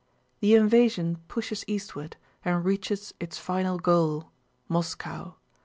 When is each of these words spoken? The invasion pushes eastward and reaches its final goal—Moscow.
The 0.39 0.55
invasion 0.55 1.17
pushes 1.27 1.63
eastward 1.67 2.17
and 2.43 2.65
reaches 2.65 3.13
its 3.19 3.37
final 3.37 3.77
goal—Moscow. 3.77 5.35